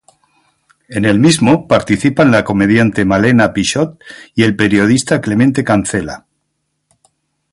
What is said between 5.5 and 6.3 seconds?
Cancela.